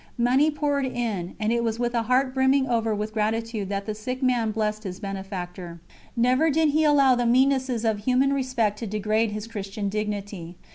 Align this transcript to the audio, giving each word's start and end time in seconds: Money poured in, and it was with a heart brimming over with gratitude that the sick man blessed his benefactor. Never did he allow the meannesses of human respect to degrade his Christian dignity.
Money 0.17 0.49
poured 0.49 0.83
in, 0.87 1.35
and 1.39 1.53
it 1.53 1.63
was 1.63 1.77
with 1.77 1.93
a 1.93 2.01
heart 2.01 2.33
brimming 2.33 2.67
over 2.67 2.95
with 2.95 3.13
gratitude 3.13 3.69
that 3.69 3.85
the 3.85 3.93
sick 3.93 4.23
man 4.23 4.49
blessed 4.49 4.81
his 4.83 4.99
benefactor. 4.99 5.79
Never 6.15 6.49
did 6.49 6.69
he 6.69 6.83
allow 6.83 7.13
the 7.13 7.27
meannesses 7.27 7.85
of 7.85 7.99
human 7.99 8.33
respect 8.33 8.79
to 8.79 8.87
degrade 8.87 9.29
his 9.29 9.45
Christian 9.45 9.89
dignity. 9.89 10.55